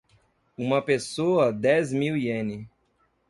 Uma 0.57 0.81
pessoa 0.81 1.53
dez 1.53 1.93
mil 1.93 2.15
iene 2.17 2.67